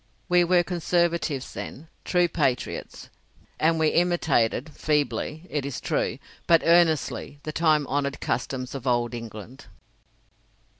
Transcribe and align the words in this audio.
We 0.27 0.43
were 0.43 0.63
Conservatives 0.63 1.53
then, 1.53 1.87
true 2.05 2.27
patriots, 2.27 3.11
and 3.59 3.77
we 3.77 3.89
imitated 3.89 4.73
feebly, 4.73 5.45
it 5.47 5.63
is 5.63 5.79
true, 5.79 6.17
but 6.47 6.63
earnestly 6.65 7.39
the 7.43 7.51
time 7.51 7.85
honoured 7.85 8.19
customs 8.19 8.73
of 8.73 8.87
old 8.87 9.13
England. 9.13 9.67